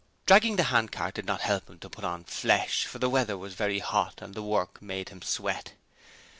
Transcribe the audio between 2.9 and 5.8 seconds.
the weather was very hot and the work made him sweat.